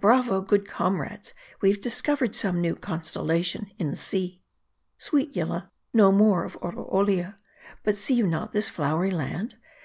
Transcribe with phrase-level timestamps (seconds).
[0.00, 0.40] Bravo!
[0.40, 4.42] good comrades, we've discovered some new constellation in the sea.
[4.96, 7.36] Sweet Yillah, no more of Oroolia;
[7.94, 9.54] see you not this flow ery land?